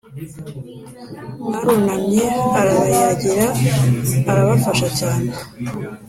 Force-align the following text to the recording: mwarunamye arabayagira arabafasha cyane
mwarunamye 1.45 2.25
arabayagira 2.59 3.45
arabafasha 4.31 4.87
cyane 4.99 5.29